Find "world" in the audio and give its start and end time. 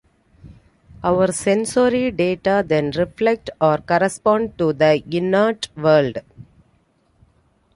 5.77-6.17